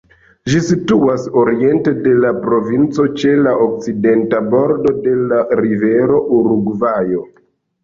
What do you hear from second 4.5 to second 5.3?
bordo de